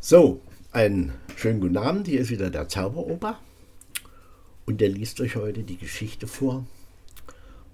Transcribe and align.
So, 0.00 0.40
einen 0.70 1.12
schönen 1.34 1.60
guten 1.60 1.76
Abend. 1.76 2.06
Hier 2.06 2.20
ist 2.20 2.30
wieder 2.30 2.50
der 2.50 2.68
Zauberoper. 2.68 3.40
Und 4.64 4.80
der 4.80 4.90
liest 4.90 5.20
euch 5.20 5.34
heute 5.34 5.64
die 5.64 5.76
Geschichte 5.76 6.28
vor 6.28 6.64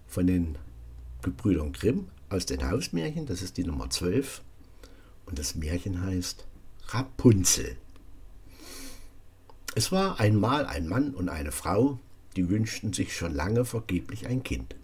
von 0.06 0.26
den 0.26 0.56
Gebrüdern 1.20 1.74
Grimm 1.74 2.08
aus 2.30 2.46
den 2.46 2.68
Hausmärchen. 2.70 3.26
Das 3.26 3.42
ist 3.42 3.58
die 3.58 3.64
Nummer 3.64 3.90
12. 3.90 4.40
Und 5.26 5.38
das 5.38 5.54
Märchen 5.54 6.00
heißt 6.00 6.46
Rapunzel. 6.88 7.76
Es 9.74 9.92
war 9.92 10.18
einmal 10.18 10.64
ein 10.64 10.88
Mann 10.88 11.12
und 11.12 11.28
eine 11.28 11.52
Frau, 11.52 11.98
die 12.36 12.48
wünschten 12.48 12.94
sich 12.94 13.14
schon 13.14 13.34
lange 13.34 13.66
vergeblich 13.66 14.26
ein 14.26 14.42
Kind. 14.42 14.76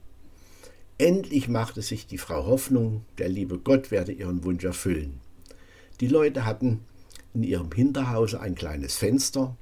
Endlich 0.98 1.48
machte 1.48 1.80
sich 1.80 2.07
die 2.07 2.18
Frau 2.18 2.45
Hoffnung, 2.45 3.07
der 3.16 3.30
liebe 3.30 3.57
Gott 3.57 3.91
werde 3.91 4.12
ihren 4.12 4.45
Wunsch 4.45 4.64
erfüllen. 4.64 5.20
Die 6.00 6.09
Leute 6.09 6.45
hatten 6.45 6.84
in 7.35 7.43
ihrem 7.43 7.71
Hinterhause 7.73 8.41
ein 8.41 8.55
kleines 8.55 8.97
Fenster, 8.97 9.57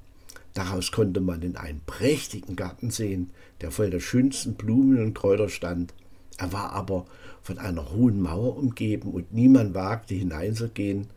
daraus 0.54 0.92
konnte 0.92 1.20
man 1.20 1.42
in 1.42 1.56
einen 1.56 1.80
prächtigen 1.84 2.56
Garten 2.56 2.90
sehen, 2.90 3.30
der 3.60 3.70
voll 3.70 3.90
der 3.90 4.00
schönsten 4.00 4.54
Blumen 4.54 5.02
und 5.02 5.14
Kräuter 5.14 5.48
stand. 5.48 5.94
Er 6.38 6.52
war 6.52 6.72
aber 6.72 7.06
von 7.42 7.58
einer 7.58 7.90
hohen 7.90 8.20
Mauer 8.20 8.56
umgeben 8.56 9.12
und 9.12 9.32
niemand 9.32 9.74
wagte 9.74 10.14
hineinzugehen, 10.14 11.08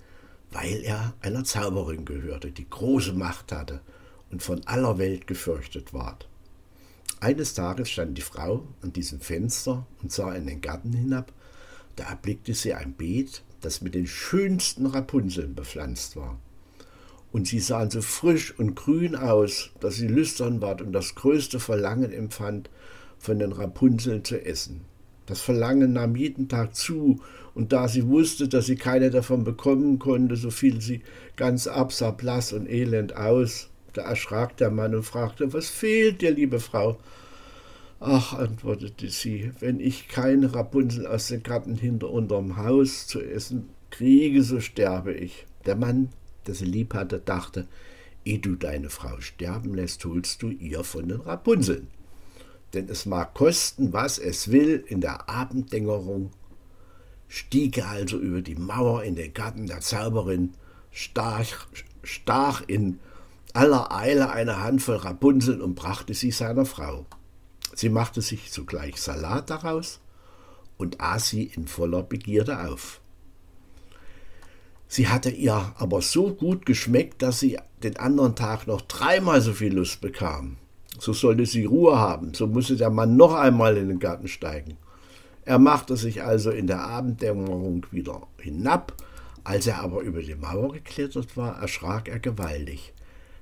weil 0.52 0.82
er 0.84 1.14
einer 1.22 1.44
Zauberin 1.44 2.06
gehörte, 2.06 2.52
die 2.52 2.70
große 2.70 3.14
Macht 3.14 3.52
hatte 3.52 3.81
und 4.31 4.44
von 4.44 4.66
aller 4.66 4.98
Welt 4.98 5.28
gefürchtet 5.28 5.94
ward. 5.94 6.28
Eines 7.20 7.54
Tages 7.54 7.90
stand 7.90 8.18
die 8.18 8.23
Frau 8.23 8.64
an 8.81 8.94
diesem 8.94 9.20
Fenster 9.20 9.86
und 10.02 10.12
sah 10.12 10.34
in 10.34 10.48
den 10.48 10.59
Garten 10.59 10.92
hinab. 10.92 11.31
Da 11.95 12.06
erblickte 12.06 12.54
sie 12.54 12.73
ein 12.73 12.94
Beet, 12.94 13.44
das 13.62 13.82
mit 13.82 13.96
den 13.96 14.08
schönsten 14.08 14.86
Rapunzeln 14.86 15.56
bepflanzt 15.56 16.16
war. 16.16 16.40
Und 17.32 17.48
sie 17.48 17.60
sahen 17.60 17.90
so 17.90 18.02
frisch 18.02 18.58
und 18.60 18.76
grün 18.76 19.16
aus, 19.16 19.72
dass 19.80 19.95
sie 19.95 20.08
lüstern 20.08 20.62
ward 20.62 20.81
und 20.81 20.92
das 20.92 21.16
größte 21.16 21.59
Verlangen 21.59 22.12
empfand, 22.12 22.70
von 23.18 23.40
den 23.40 23.52
Rapunzeln 23.52 24.26
zu 24.26 24.44
essen. 24.44 24.81
Das 25.28 25.40
Verlangen 25.40 25.94
nahm 25.94 26.16
jeden 26.16 26.50
Tag 26.50 26.76
zu, 26.76 27.22
und 27.53 27.72
da 27.72 27.88
sie 27.88 28.08
wusste, 28.08 28.48
dass 28.48 28.66
sie 28.66 28.76
keine 28.76 29.09
davon 29.12 29.44
bekommen 29.44 30.00
konnte, 30.00 30.36
so 30.36 30.52
fiel 30.52 30.81
sie 30.81 31.02
ganz 31.36 31.68
ab, 31.68 31.94
sah 31.94 32.12
blass 32.12 32.53
und 32.53 32.68
elend 32.68 33.16
aus. 33.16 33.70
Da 33.94 34.03
erschrak 34.03 34.58
der 34.58 34.72
Mann 34.72 34.96
und 34.96 35.03
fragte, 35.03 35.53
was 35.53 35.70
fehlt 35.70 36.22
dir, 36.22 36.31
liebe 36.31 36.59
Frau? 36.59 36.98
Ach, 38.03 38.33
antwortete 38.33 39.11
sie, 39.11 39.52
wenn 39.59 39.80
ich 39.80 40.07
keine 40.07 40.55
Rapunzel 40.55 41.05
aus 41.05 41.27
dem 41.27 41.44
Garten 41.44 41.75
hinter 41.75 42.09
unterm 42.09 42.57
Haus 42.57 43.05
zu 43.05 43.21
essen 43.21 43.69
kriege, 43.91 44.41
so 44.41 44.59
sterbe 44.59 45.13
ich. 45.13 45.45
Der 45.67 45.75
Mann, 45.75 46.09
der 46.47 46.55
sie 46.55 46.66
lieb 46.66 46.95
hatte, 46.95 47.19
dachte, 47.19 47.67
ehe 48.25 48.39
du 48.39 48.55
deine 48.55 48.89
Frau 48.89 49.22
sterben 49.22 49.75
lässt, 49.75 50.03
holst 50.03 50.41
du 50.41 50.49
ihr 50.49 50.83
von 50.83 51.09
den 51.09 51.22
Rapunzeln. 51.22 51.89
Denn 52.73 52.89
es 52.89 53.05
mag 53.05 53.35
kosten, 53.35 53.94
was 53.94 54.17
es 54.17 54.49
will, 54.49 54.83
in 54.88 54.99
der 54.99 55.29
Abenddämmerung 55.29 56.31
stieg 57.27 57.77
er 57.77 57.89
also 57.89 58.17
über 58.17 58.41
die 58.41 58.55
Mauer 58.55 59.03
in 59.03 59.13
den 59.13 59.31
Garten 59.31 59.67
der 59.67 59.81
Zauberin, 59.81 60.55
stach, 60.89 61.67
stach 62.02 62.63
in 62.66 62.97
aller 63.53 63.91
Eile 63.95 64.31
eine 64.31 64.63
Handvoll 64.63 64.95
Rapunzeln 64.95 65.61
und 65.61 65.75
brachte 65.75 66.16
sie 66.16 66.31
seiner 66.31 66.66
Frau. 66.66 67.05
Sie 67.75 67.89
machte 67.89 68.22
sich 68.22 68.52
zugleich 68.52 68.97
Salat 68.97 69.50
daraus 69.50 70.00
und 70.77 71.02
aß 71.02 71.30
sie 71.30 71.44
in 71.44 71.67
voller 71.67 72.03
Begierde 72.03 72.67
auf. 72.67 73.02
Sie 74.88 75.08
hatte 75.08 75.30
ihr 75.30 75.73
aber 75.78 76.02
so 76.02 76.33
gut 76.33 76.66
geschmeckt, 76.66 77.22
dass 77.22 77.39
sie 77.39 77.58
den 77.81 77.97
anderen 77.97 78.36
Tag 78.36 78.67
noch 78.67 78.81
dreimal 78.81 79.41
so 79.41 79.53
viel 79.53 79.73
Lust 79.73 80.02
bekam. 80.02 80.58
So 81.00 81.13
sollte 81.13 81.45
sie 81.45 81.66
Ruhe 81.66 81.97
haben, 81.97 82.33
so 82.33 82.47
musste 82.47 82.75
der 82.75 82.89
Mann 82.89 83.16
noch 83.16 83.33
einmal 83.33 83.78
in 83.78 83.88
den 83.88 84.00
Garten 84.00 84.28
steigen. 84.28 84.78
Er 85.46 85.59
machte 85.59 85.96
sich 85.96 86.22
also 86.23 86.51
in 86.51 86.67
der 86.67 86.81
Abenddämmerung 86.81 87.85
wieder 87.91 88.28
hinab, 88.38 88.94
als 89.44 89.66
er 89.66 89.79
aber 89.79 90.01
über 90.01 90.22
die 90.22 90.35
Mauer 90.35 90.73
geklettert 90.73 91.38
war, 91.38 91.59
erschrak 91.59 92.09
er 92.09 92.19
gewaltig 92.19 92.94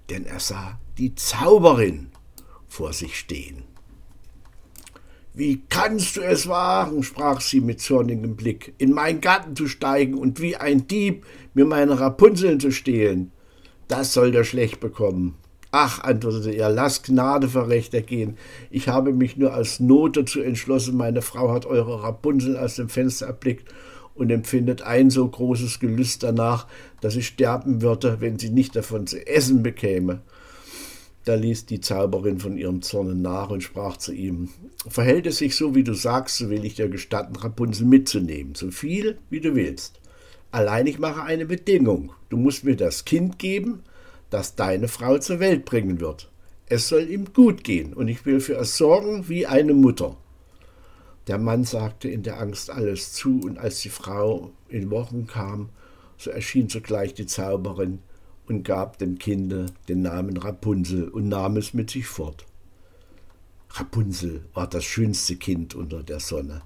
denn 0.09 0.25
er 0.25 0.39
sah 0.39 0.79
die 0.97 1.15
Zauberin 1.15 2.11
vor 2.67 2.93
sich 2.93 3.17
stehen. 3.17 3.63
Wie 5.39 5.61
kannst 5.69 6.17
du 6.17 6.21
es 6.21 6.49
wagen, 6.49 7.01
sprach 7.01 7.39
sie 7.39 7.61
mit 7.61 7.79
zornigem 7.79 8.35
Blick, 8.35 8.73
in 8.77 8.91
meinen 8.91 9.21
Garten 9.21 9.55
zu 9.55 9.69
steigen 9.69 10.15
und 10.15 10.41
wie 10.41 10.57
ein 10.57 10.85
Dieb 10.87 11.25
mir 11.53 11.63
meine 11.63 11.97
Rapunzeln 11.97 12.59
zu 12.59 12.73
stehlen? 12.73 13.31
Das 13.87 14.13
soll 14.13 14.33
der 14.33 14.43
schlecht 14.43 14.81
bekommen. 14.81 15.35
Ach, 15.71 16.03
antwortete 16.03 16.51
er, 16.51 16.69
lass 16.69 17.03
Gnade 17.03 17.47
vor 17.47 17.69
Recht 17.69 17.93
ergehen. 17.93 18.35
Ich 18.69 18.89
habe 18.89 19.13
mich 19.13 19.37
nur 19.37 19.55
aus 19.55 19.79
Not 19.79 20.17
dazu 20.17 20.41
entschlossen, 20.41 20.97
meine 20.97 21.21
Frau 21.21 21.53
hat 21.53 21.65
eure 21.65 22.03
Rapunzeln 22.03 22.57
aus 22.57 22.75
dem 22.75 22.89
Fenster 22.89 23.27
erblickt 23.27 23.73
und 24.15 24.31
empfindet 24.31 24.81
ein 24.81 25.09
so 25.09 25.25
großes 25.25 25.79
Gelüst 25.79 26.21
danach, 26.21 26.67
dass 26.99 27.13
sie 27.13 27.23
sterben 27.23 27.81
würde, 27.81 28.17
wenn 28.19 28.37
sie 28.37 28.49
nicht 28.49 28.75
davon 28.75 29.07
zu 29.07 29.25
essen 29.25 29.63
bekäme. 29.63 30.21
Da 31.25 31.35
ließ 31.35 31.65
die 31.65 31.81
Zauberin 31.81 32.39
von 32.39 32.57
ihrem 32.57 32.81
Zorne 32.81 33.13
nach 33.13 33.49
und 33.49 33.61
sprach 33.61 33.97
zu 33.97 34.13
ihm: 34.13 34.49
Verhält 34.87 35.27
es 35.27 35.37
sich 35.37 35.55
so, 35.55 35.75
wie 35.75 35.83
du 35.83 35.93
sagst, 35.93 36.37
so 36.37 36.49
will 36.49 36.65
ich 36.65 36.75
dir 36.75 36.89
gestatten, 36.89 37.35
Rapunzel 37.35 37.85
mitzunehmen, 37.85 38.55
so 38.55 38.71
viel 38.71 39.17
wie 39.29 39.41
du 39.41 39.53
willst. 39.55 39.99
Allein 40.51 40.87
ich 40.87 40.97
mache 40.97 41.23
eine 41.23 41.45
Bedingung: 41.45 42.13
Du 42.29 42.37
musst 42.37 42.63
mir 42.63 42.75
das 42.75 43.05
Kind 43.05 43.37
geben, 43.37 43.83
das 44.29 44.55
deine 44.55 44.87
Frau 44.87 45.17
zur 45.17 45.39
Welt 45.39 45.65
bringen 45.65 45.99
wird. 45.99 46.29
Es 46.67 46.87
soll 46.87 47.09
ihm 47.09 47.33
gut 47.33 47.63
gehen, 47.63 47.93
und 47.93 48.07
ich 48.07 48.25
will 48.25 48.39
für 48.39 48.55
es 48.55 48.77
sorgen 48.77 49.27
wie 49.27 49.45
eine 49.45 49.73
Mutter. 49.73 50.15
Der 51.27 51.37
Mann 51.37 51.63
sagte 51.63 52.09
in 52.09 52.23
der 52.23 52.39
Angst 52.39 52.69
alles 52.69 53.13
zu, 53.13 53.41
und 53.43 53.57
als 53.57 53.81
die 53.81 53.89
Frau 53.89 54.51
in 54.67 54.89
Wochen 54.89 55.27
kam, 55.27 55.69
so 56.17 56.29
erschien 56.31 56.69
sogleich 56.69 57.13
die 57.13 57.25
Zauberin 57.25 57.99
und 58.49 58.63
gab 58.63 58.97
dem 58.97 59.19
Kinde 59.19 59.67
den 59.87 60.01
Namen 60.01 60.35
Rapunzel 60.35 61.07
und 61.07 61.29
nahm 61.29 61.55
es 61.55 61.73
mit 61.73 61.91
sich 61.91 62.07
fort. 62.07 62.45
Rapunzel 63.69 64.41
war 64.55 64.67
das 64.67 64.83
schönste 64.83 65.35
Kind 65.35 65.75
unter 65.75 66.01
der 66.01 66.19
Sonne. 66.19 66.63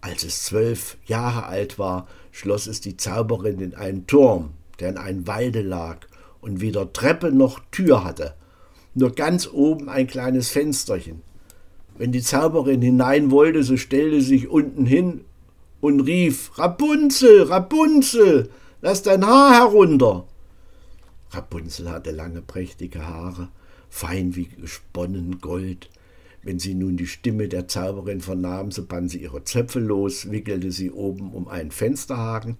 Als 0.00 0.22
es 0.22 0.44
zwölf 0.44 0.96
Jahre 1.06 1.46
alt 1.46 1.78
war, 1.78 2.06
schloss 2.30 2.68
es 2.68 2.80
die 2.80 2.96
Zauberin 2.96 3.58
in 3.60 3.74
einen 3.74 4.06
Turm, 4.06 4.50
der 4.78 4.90
in 4.90 4.96
einem 4.96 5.26
Walde 5.26 5.62
lag 5.62 6.06
und 6.40 6.60
weder 6.60 6.92
Treppe 6.92 7.32
noch 7.32 7.58
Tür 7.72 8.04
hatte, 8.04 8.34
nur 8.94 9.10
ganz 9.10 9.48
oben 9.48 9.88
ein 9.88 10.06
kleines 10.06 10.50
Fensterchen. 10.50 11.22
Wenn 11.98 12.12
die 12.12 12.22
Zauberin 12.22 12.80
hinein 12.80 13.32
wollte, 13.32 13.64
so 13.64 13.76
stellte 13.76 14.20
sie 14.20 14.38
sich 14.38 14.48
unten 14.48 14.86
hin 14.86 15.22
und 15.80 16.00
rief 16.00 16.56
Rapunzel, 16.58 17.42
Rapunzel, 17.42 18.50
lass 18.82 19.02
dein 19.02 19.26
Haar 19.26 19.54
herunter. 19.54 20.26
Rapunzel 21.34 21.90
hatte 21.90 22.10
lange 22.10 22.42
prächtige 22.42 23.06
Haare, 23.06 23.48
fein 23.88 24.36
wie 24.36 24.46
gesponnen 24.46 25.40
Gold. 25.40 25.90
Wenn 26.42 26.58
sie 26.58 26.74
nun 26.74 26.96
die 26.96 27.06
Stimme 27.06 27.48
der 27.48 27.68
Zauberin 27.68 28.20
vernahm, 28.20 28.70
so 28.70 28.84
band 28.84 29.10
sie 29.10 29.22
ihre 29.22 29.44
Zöpfe 29.44 29.80
los, 29.80 30.30
wickelte 30.30 30.72
sie 30.72 30.90
oben 30.90 31.32
um 31.32 31.48
einen 31.48 31.70
Fensterhaken, 31.70 32.58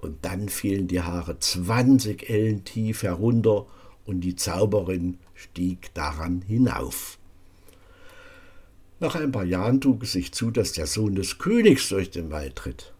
und 0.00 0.24
dann 0.24 0.48
fielen 0.48 0.88
die 0.88 1.02
Haare 1.02 1.38
zwanzig 1.38 2.28
Ellen 2.30 2.64
tief 2.64 3.02
herunter, 3.02 3.66
und 4.04 4.20
die 4.22 4.34
Zauberin 4.34 5.18
stieg 5.34 5.94
daran 5.94 6.42
hinauf. 6.42 7.18
Nach 8.98 9.14
ein 9.14 9.32
paar 9.32 9.44
Jahren 9.44 9.80
trug 9.80 10.04
es 10.04 10.12
sich 10.12 10.32
zu, 10.32 10.50
dass 10.50 10.72
der 10.72 10.86
Sohn 10.86 11.14
des 11.14 11.38
Königs 11.38 11.88
durch 11.88 12.10
den 12.10 12.30
Wald 12.30 12.56
tritt 12.56 12.92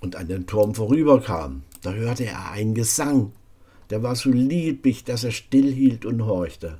und 0.00 0.16
an 0.16 0.28
den 0.28 0.46
Turm 0.46 0.74
vorüberkam. 0.74 1.62
Da 1.82 1.92
hörte 1.92 2.24
er 2.24 2.50
einen 2.50 2.74
Gesang, 2.74 3.32
der 3.90 4.02
war 4.02 4.16
so 4.16 4.30
lieblich, 4.30 5.04
dass 5.04 5.24
er 5.24 5.30
stillhielt 5.30 6.04
und 6.04 6.24
horchte. 6.24 6.78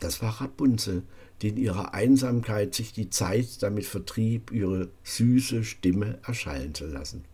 Das 0.00 0.22
war 0.22 0.40
Rapunzel, 0.40 1.02
die 1.42 1.48
in 1.48 1.56
ihrer 1.56 1.94
Einsamkeit 1.94 2.74
sich 2.74 2.92
die 2.92 3.10
Zeit 3.10 3.62
damit 3.62 3.86
vertrieb, 3.86 4.52
ihre 4.52 4.88
süße 5.04 5.64
Stimme 5.64 6.18
erschallen 6.26 6.74
zu 6.74 6.86
lassen. 6.86 7.24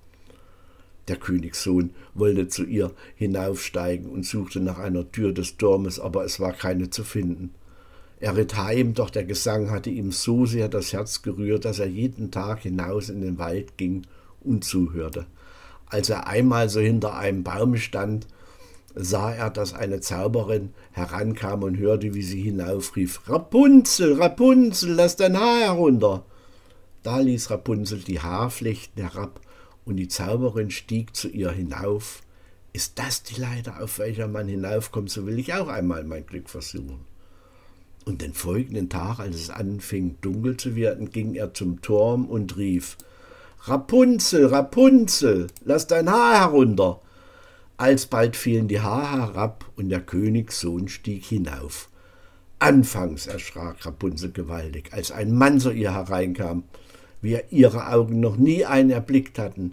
Der 1.09 1.17
Königssohn 1.17 1.91
wollte 2.15 2.49
zu 2.49 2.65
ihr 2.65 2.93
hinaufsteigen 3.17 4.09
und 4.09 4.25
suchte 4.25 4.61
nach 4.61 4.79
einer 4.79 5.11
Tür 5.11 5.33
des 5.33 5.59
Turmes, 5.59 6.01
aber 6.01 6.25
es 6.25 6.41
war 6.41 6.53
keine 6.53 6.89
zu 6.89 7.05
finden. 7.05 7.51
Er 8.21 8.37
ritt 8.37 8.57
heim, 8.57 8.95
doch 8.95 9.11
der 9.11 9.25
Gesang 9.25 9.71
hatte 9.71 9.91
ihm 9.91 10.13
so 10.13 10.47
sehr 10.47 10.69
das 10.69 10.95
Herz 10.95 11.21
gerührt, 11.21 11.67
dass 11.67 11.79
er 11.79 11.87
jeden 11.87 12.31
Tag 12.31 12.61
hinaus 12.61 13.11
in 13.11 13.21
den 13.21 13.39
Wald 13.39 13.77
ging 13.77 14.07
und 14.41 14.65
zuhörte. 14.65 15.27
Als 15.87 16.09
er 16.09 16.27
einmal 16.27 16.71
so 16.71 16.81
hinter 16.81 17.17
einem 17.17 17.43
Baum 17.43 17.77
stand, 17.77 18.27
sah 18.95 19.33
er, 19.33 19.51
dass 19.51 19.75
eine 19.75 20.01
Zauberin 20.01 20.71
herankam 20.93 21.63
und 21.63 21.79
hörte, 21.79 22.15
wie 22.15 22.23
sie 22.23 22.43
hinaufrief 22.43 23.29
Rapunzel, 23.29 24.21
Rapunzel, 24.21 24.93
lass 24.93 25.17
dein 25.17 25.39
Haar 25.39 25.61
herunter. 25.61 26.25
Da 27.03 27.19
ließ 27.19 27.51
Rapunzel 27.51 27.99
die 27.99 28.21
Haarflechten 28.21 29.03
herab, 29.03 29.41
und 29.85 29.97
die 29.97 30.09
Zauberin 30.09 30.71
stieg 30.71 31.15
zu 31.15 31.29
ihr 31.29 31.51
hinauf, 31.51 32.23
Ist 32.73 32.99
das 32.99 33.23
die 33.23 33.41
Leiter, 33.41 33.83
auf 33.83 33.99
welcher 33.99 34.27
man 34.27 34.49
hinaufkommt, 34.49 35.11
so 35.11 35.27
will 35.27 35.39
ich 35.39 35.55
auch 35.55 35.69
einmal 35.69 36.03
mein 36.05 36.27
Glück 36.27 36.49
versuchen. 36.49 37.01
Und 38.05 38.21
den 38.21 38.35
folgenden 38.35 38.89
Tag, 38.89 39.19
als 39.19 39.37
es 39.37 39.51
anfing 39.51 40.17
dunkel 40.21 40.57
zu 40.57 40.75
werden, 40.75 41.11
ging 41.11 41.35
er 41.35 41.55
zum 41.55 41.83
Turm 41.83 42.27
und 42.27 42.57
rief 42.57 42.97
Rapunzel, 43.67 44.47
Rapunzel, 44.47 45.47
lass 45.65 45.87
dein 45.87 46.11
Haar 46.11 46.41
herunter. 46.41 47.01
Alsbald 47.77 48.37
fielen 48.37 48.69
die 48.69 48.81
Haare 48.81 49.27
herab 49.27 49.65
und 49.77 49.89
der 49.89 50.01
Königssohn 50.01 50.89
stieg 50.89 51.25
hinauf. 51.25 51.89
Anfangs 52.61 53.27
erschrak 53.27 53.85
Rapunzel 53.85 54.31
gewaltig, 54.31 54.93
als 54.93 55.11
ein 55.11 55.35
Mann 55.35 55.59
zu 55.59 55.71
ihr 55.71 55.93
hereinkam, 55.93 56.65
wie 57.21 57.39
ihre 57.51 57.89
Augen 57.89 58.21
noch 58.21 58.37
nie 58.37 58.65
einen 58.65 58.91
erblickt 58.91 59.39
hatten. 59.39 59.73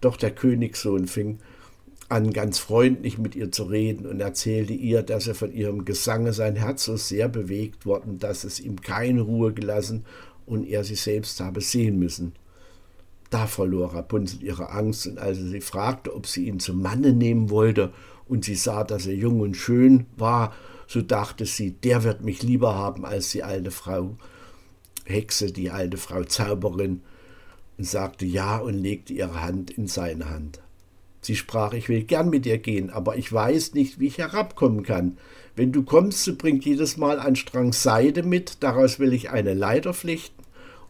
Doch 0.00 0.16
der 0.16 0.30
Königssohn 0.30 1.06
fing 1.06 1.40
an, 2.08 2.32
ganz 2.32 2.58
freundlich 2.58 3.18
mit 3.18 3.36
ihr 3.36 3.52
zu 3.52 3.64
reden 3.64 4.06
und 4.06 4.20
erzählte 4.20 4.72
ihr, 4.72 5.02
dass 5.02 5.26
er 5.26 5.34
von 5.34 5.52
ihrem 5.52 5.84
Gesange 5.84 6.32
sein 6.32 6.56
Herz 6.56 6.84
so 6.84 6.96
sehr 6.96 7.28
bewegt 7.28 7.86
worden, 7.86 8.18
dass 8.18 8.44
es 8.44 8.60
ihm 8.60 8.80
keine 8.80 9.22
Ruhe 9.22 9.52
gelassen 9.52 10.04
und 10.46 10.66
er 10.68 10.84
sie 10.84 10.94
selbst 10.94 11.40
habe 11.40 11.60
sehen 11.60 11.98
müssen. 11.98 12.32
Da 13.32 13.46
verlor 13.46 13.94
Rapunzel 13.94 14.42
ihre 14.42 14.72
Angst, 14.72 15.06
und 15.06 15.18
als 15.18 15.38
er 15.38 15.46
sie 15.46 15.62
fragte, 15.62 16.14
ob 16.14 16.26
sie 16.26 16.48
ihn 16.48 16.60
zum 16.60 16.82
Manne 16.82 17.14
nehmen 17.14 17.48
wollte, 17.48 17.90
und 18.28 18.44
sie 18.44 18.54
sah, 18.54 18.84
dass 18.84 19.06
er 19.06 19.14
jung 19.14 19.40
und 19.40 19.56
schön 19.56 20.04
war, 20.18 20.52
so 20.86 21.00
dachte 21.00 21.46
sie, 21.46 21.70
der 21.70 22.04
wird 22.04 22.22
mich 22.22 22.42
lieber 22.42 22.74
haben 22.74 23.06
als 23.06 23.30
die 23.30 23.42
alte 23.42 23.70
Frau 23.70 24.18
Hexe, 25.06 25.50
die 25.50 25.70
alte 25.70 25.96
Frau 25.96 26.24
Zauberin, 26.24 27.00
und 27.78 27.86
sagte 27.86 28.26
ja 28.26 28.58
und 28.58 28.74
legte 28.74 29.14
ihre 29.14 29.40
Hand 29.40 29.70
in 29.70 29.86
seine 29.86 30.28
Hand. 30.28 30.60
Sie 31.22 31.34
sprach, 31.34 31.72
ich 31.72 31.88
will 31.88 32.02
gern 32.02 32.28
mit 32.28 32.44
dir 32.44 32.58
gehen, 32.58 32.90
aber 32.90 33.16
ich 33.16 33.32
weiß 33.32 33.72
nicht, 33.72 33.98
wie 33.98 34.08
ich 34.08 34.18
herabkommen 34.18 34.82
kann. 34.82 35.16
Wenn 35.56 35.72
du 35.72 35.84
kommst, 35.84 36.24
so 36.24 36.36
bringt 36.36 36.66
jedes 36.66 36.98
Mal 36.98 37.18
ein 37.18 37.36
Strang 37.36 37.72
Seide 37.72 38.24
mit, 38.24 38.58
daraus 38.62 38.98
will 38.98 39.14
ich 39.14 39.30
eine 39.30 39.54
Leiter 39.54 39.94
flechten, 39.94 40.41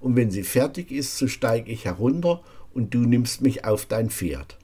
und 0.02 0.16
wenn 0.16 0.31
sie 0.31 0.43
fertig 0.43 0.90
ist, 0.90 1.16
so 1.16 1.28
steige 1.28 1.70
ich 1.70 1.84
herunter 1.84 2.43
und 2.75 2.93
du 2.93 2.99
nimmst 2.99 3.40
mich 3.40 3.64
auf 3.64 3.87
dein 3.87 4.10
Pferd. 4.10 4.58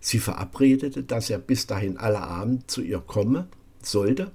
Sie 0.00 0.18
verabredete, 0.18 1.02
dass 1.02 1.30
er 1.30 1.38
bis 1.38 1.66
dahin 1.66 1.96
alle 1.96 2.20
Abend 2.20 2.70
zu 2.70 2.82
ihr 2.82 3.00
komme 3.00 3.48
sollte, 3.82 4.30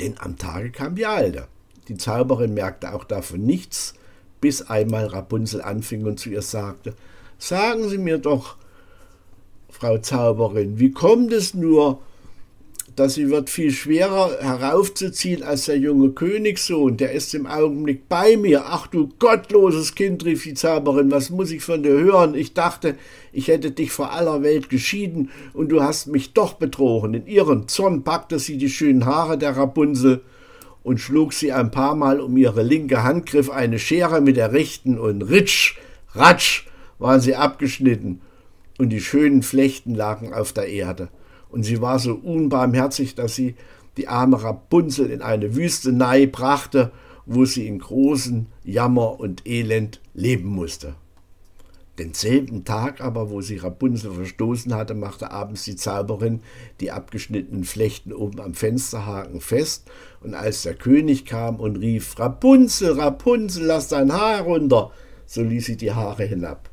denn 0.00 0.18
am 0.18 0.36
Tage 0.36 0.70
kam 0.70 0.94
die 0.94 1.06
Alte. 1.06 1.48
Die 1.88 1.96
Zauberin 1.96 2.54
merkte 2.54 2.94
auch 2.94 3.04
davon 3.04 3.42
nichts, 3.42 3.94
bis 4.40 4.62
einmal 4.62 5.06
Rapunzel 5.06 5.60
anfing 5.62 6.04
und 6.04 6.18
zu 6.18 6.30
ihr 6.30 6.42
sagte, 6.42 6.94
Sagen 7.38 7.88
Sie 7.88 7.98
mir 7.98 8.18
doch, 8.18 8.56
Frau 9.70 9.96
Zauberin, 9.98 10.78
wie 10.78 10.90
kommt 10.90 11.32
es 11.32 11.54
nur, 11.54 12.02
dass 13.00 13.14
sie 13.14 13.30
wird 13.30 13.48
viel 13.48 13.70
schwerer 13.70 14.36
heraufzuziehen 14.42 15.42
als 15.42 15.64
der 15.64 15.78
junge 15.78 16.10
Königssohn, 16.10 16.98
der 16.98 17.12
ist 17.12 17.34
im 17.34 17.46
Augenblick 17.46 18.10
bei 18.10 18.36
mir. 18.36 18.64
Ach 18.66 18.88
du 18.88 19.08
gottloses 19.18 19.94
Kind, 19.94 20.22
rief 20.26 20.42
die 20.42 20.52
Zauberin, 20.52 21.10
was 21.10 21.30
muss 21.30 21.50
ich 21.50 21.62
von 21.62 21.82
dir 21.82 21.92
hören? 21.92 22.34
Ich 22.34 22.52
dachte, 22.52 22.96
ich 23.32 23.48
hätte 23.48 23.70
dich 23.70 23.90
vor 23.90 24.12
aller 24.12 24.42
Welt 24.42 24.68
geschieden 24.68 25.30
und 25.54 25.70
du 25.70 25.82
hast 25.82 26.08
mich 26.08 26.34
doch 26.34 26.52
betrogen. 26.52 27.14
In 27.14 27.26
ihren 27.26 27.68
Zorn 27.68 28.04
packte 28.04 28.38
sie 28.38 28.58
die 28.58 28.68
schönen 28.68 29.06
Haare 29.06 29.38
der 29.38 29.56
Rapunzel 29.56 30.20
und 30.82 31.00
schlug 31.00 31.32
sie 31.32 31.52
ein 31.52 31.70
paar 31.70 31.94
Mal 31.94 32.20
um 32.20 32.36
ihre 32.36 32.62
linke 32.62 33.02
Hand, 33.02 33.24
griff 33.24 33.48
eine 33.48 33.78
Schere 33.78 34.20
mit 34.20 34.36
der 34.36 34.52
rechten 34.52 34.98
und 34.98 35.22
ritsch, 35.22 35.78
ratsch, 36.12 36.66
waren 36.98 37.22
sie 37.22 37.34
abgeschnitten 37.34 38.20
und 38.76 38.90
die 38.90 39.00
schönen 39.00 39.42
Flechten 39.42 39.94
lagen 39.94 40.34
auf 40.34 40.52
der 40.52 40.68
Erde. 40.68 41.08
Und 41.50 41.64
sie 41.64 41.80
war 41.80 41.98
so 41.98 42.14
unbarmherzig, 42.14 43.14
dass 43.14 43.34
sie 43.34 43.54
die 43.96 44.08
arme 44.08 44.42
Rapunzel 44.42 45.10
in 45.10 45.22
eine 45.22 45.56
Wüstenei 45.56 46.26
brachte, 46.26 46.92
wo 47.26 47.44
sie 47.44 47.66
in 47.66 47.78
großen 47.78 48.46
Jammer 48.64 49.20
und 49.20 49.46
Elend 49.46 50.00
leben 50.14 50.48
musste. 50.48 50.94
Denselben 51.98 52.64
Tag 52.64 53.02
aber, 53.02 53.28
wo 53.28 53.42
sie 53.42 53.58
Rapunzel 53.58 54.12
verstoßen 54.12 54.74
hatte, 54.74 54.94
machte 54.94 55.32
abends 55.32 55.64
die 55.64 55.76
Zauberin 55.76 56.40
die 56.80 56.92
abgeschnittenen 56.92 57.64
Flechten 57.64 58.14
oben 58.14 58.40
am 58.40 58.54
Fensterhaken 58.54 59.42
fest, 59.42 59.90
und 60.22 60.34
als 60.34 60.62
der 60.62 60.74
König 60.74 61.26
kam 61.26 61.56
und 61.56 61.76
rief 61.76 62.18
Rapunzel, 62.18 62.98
Rapunzel, 62.98 63.66
lass 63.66 63.88
dein 63.88 64.12
Haar 64.12 64.36
herunter, 64.36 64.92
so 65.26 65.42
ließ 65.42 65.66
sie 65.66 65.76
die 65.76 65.92
Haare 65.92 66.24
hinab. 66.24 66.69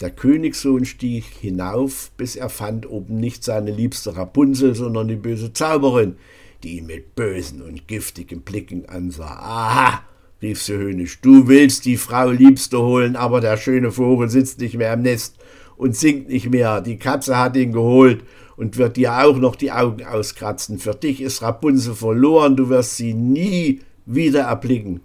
Der 0.00 0.10
Königssohn 0.10 0.84
stieg 0.84 1.24
hinauf, 1.24 2.10
bis 2.18 2.36
er 2.36 2.50
fand 2.50 2.88
oben 2.88 3.18
nicht 3.18 3.42
seine 3.42 3.70
liebste 3.70 4.14
Rapunzel, 4.14 4.74
sondern 4.74 5.08
die 5.08 5.16
böse 5.16 5.54
Zauberin, 5.54 6.16
die 6.62 6.76
ihn 6.76 6.86
mit 6.86 7.14
bösen 7.14 7.62
und 7.62 7.88
giftigen 7.88 8.42
Blicken 8.42 8.86
ansah. 8.86 9.38
Aha, 9.40 10.02
rief 10.42 10.62
sie 10.62 10.74
höhnisch, 10.74 11.22
du 11.22 11.48
willst 11.48 11.86
die 11.86 11.96
Frau 11.96 12.30
Liebste 12.30 12.78
holen, 12.78 13.16
aber 13.16 13.40
der 13.40 13.56
schöne 13.56 13.90
Vogel 13.90 14.28
sitzt 14.28 14.60
nicht 14.60 14.76
mehr 14.76 14.92
im 14.92 15.00
Nest 15.00 15.36
und 15.78 15.96
singt 15.96 16.28
nicht 16.28 16.50
mehr. 16.50 16.82
Die 16.82 16.98
Katze 16.98 17.38
hat 17.38 17.56
ihn 17.56 17.72
geholt 17.72 18.22
und 18.58 18.76
wird 18.76 18.98
dir 18.98 19.24
auch 19.24 19.38
noch 19.38 19.56
die 19.56 19.72
Augen 19.72 20.04
auskratzen. 20.04 20.78
Für 20.78 20.94
dich 20.94 21.22
ist 21.22 21.40
Rapunzel 21.40 21.94
verloren, 21.94 22.54
du 22.54 22.68
wirst 22.68 22.98
sie 22.98 23.14
nie 23.14 23.80
wieder 24.04 24.42
erblicken. 24.42 25.00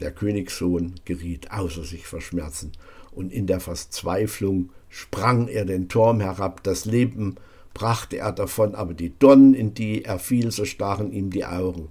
Der 0.00 0.12
Königssohn 0.12 0.94
geriet 1.04 1.50
außer 1.50 1.84
sich 1.84 2.06
vor 2.06 2.20
Schmerzen 2.20 2.72
und 3.10 3.32
in 3.32 3.46
der 3.46 3.60
Verzweiflung 3.60 4.70
sprang 4.88 5.48
er 5.48 5.64
den 5.64 5.88
Turm 5.88 6.20
herab. 6.20 6.62
Das 6.62 6.84
Leben 6.84 7.36
brachte 7.74 8.18
er 8.18 8.32
davon, 8.32 8.74
aber 8.74 8.94
die 8.94 9.18
Donnen, 9.18 9.54
in 9.54 9.74
die 9.74 10.04
er 10.04 10.18
fiel, 10.18 10.50
so 10.50 10.64
stachen 10.64 11.12
ihm 11.12 11.30
die 11.30 11.44
Augen. 11.44 11.88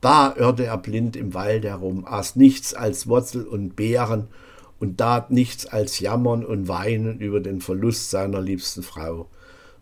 Da 0.00 0.34
irrte 0.36 0.64
er 0.64 0.78
blind 0.78 1.16
im 1.16 1.34
Wald 1.34 1.64
herum, 1.64 2.06
aß 2.06 2.36
nichts 2.36 2.72
als 2.72 3.06
Wurzel 3.06 3.46
und 3.46 3.76
Beeren 3.76 4.28
und 4.78 4.98
tat 4.98 5.30
nichts 5.30 5.66
als 5.66 6.00
jammern 6.00 6.44
und 6.44 6.68
weinen 6.68 7.20
über 7.20 7.40
den 7.40 7.60
Verlust 7.60 8.10
seiner 8.10 8.40
liebsten 8.40 8.82
Frau. 8.82 9.28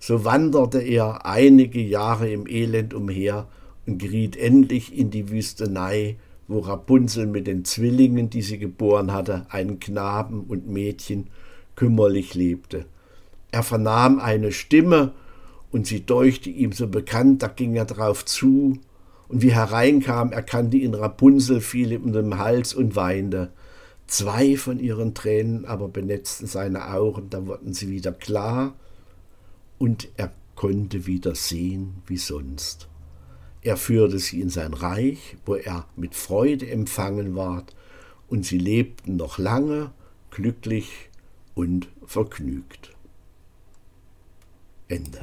So 0.00 0.24
wanderte 0.24 0.80
er 0.80 1.24
einige 1.24 1.80
Jahre 1.80 2.30
im 2.30 2.46
Elend 2.46 2.94
umher 2.94 3.46
und 3.86 3.98
geriet 3.98 4.36
endlich 4.36 4.96
in 4.96 5.10
die 5.10 5.30
Wüstenei, 5.30 6.16
wo 6.48 6.60
Rapunzel 6.60 7.26
mit 7.26 7.46
den 7.46 7.64
Zwillingen, 7.64 8.30
die 8.30 8.42
sie 8.42 8.58
geboren 8.58 9.12
hatte, 9.12 9.46
einen 9.50 9.78
Knaben 9.78 10.44
und 10.44 10.66
Mädchen, 10.66 11.28
kümmerlich 11.76 12.34
lebte. 12.34 12.86
Er 13.52 13.62
vernahm 13.62 14.18
eine 14.18 14.50
Stimme, 14.50 15.12
und 15.70 15.86
sie 15.86 16.06
deuchte 16.06 16.48
ihm 16.48 16.72
so 16.72 16.88
bekannt, 16.88 17.42
da 17.42 17.48
ging 17.48 17.74
er 17.74 17.84
drauf 17.84 18.24
zu, 18.24 18.78
und 19.28 19.42
wie 19.42 19.52
hereinkam, 19.52 20.32
erkannte 20.32 20.78
ihn 20.78 20.94
Rapunzel, 20.94 21.60
fiel 21.60 21.92
ihm 21.92 22.04
um 22.04 22.12
den 22.14 22.38
Hals 22.38 22.72
und 22.72 22.96
weinte. 22.96 23.52
Zwei 24.06 24.56
von 24.56 24.80
ihren 24.80 25.12
Tränen 25.14 25.66
aber 25.66 25.88
benetzten 25.88 26.46
seine 26.46 26.90
Augen, 26.90 27.28
da 27.28 27.46
wurden 27.46 27.74
sie 27.74 27.90
wieder 27.90 28.12
klar, 28.12 28.74
und 29.76 30.08
er 30.16 30.32
konnte 30.54 31.06
wieder 31.06 31.34
sehen 31.34 32.02
wie 32.06 32.16
sonst. 32.16 32.88
Er 33.62 33.76
führte 33.76 34.18
sie 34.18 34.40
in 34.40 34.50
sein 34.50 34.72
Reich, 34.72 35.36
wo 35.44 35.54
er 35.54 35.86
mit 35.96 36.14
Freude 36.14 36.70
empfangen 36.70 37.34
ward, 37.34 37.74
und 38.28 38.44
sie 38.44 38.58
lebten 38.58 39.16
noch 39.16 39.38
lange 39.38 39.92
glücklich 40.30 41.08
und 41.54 41.88
vergnügt. 42.06 42.94
Ende. 44.88 45.20